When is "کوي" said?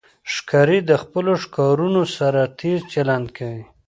3.37-3.63